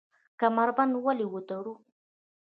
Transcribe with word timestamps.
کمربند 0.39 0.93
ولې 1.05 1.25
وتړو؟ 1.33 1.73